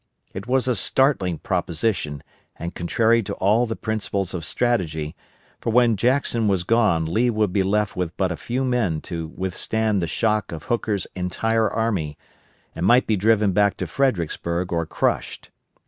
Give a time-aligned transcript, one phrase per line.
[0.33, 2.23] It was a startling proposition
[2.55, 5.15] and contrary to all the principles of strategy,
[5.59, 9.27] for when Jackson was gone Lee would be left with but a few men to
[9.27, 12.17] withstand the shock of Hooker's entire army,
[12.73, 15.51] and might be driven back to Fredericksburg or crushed.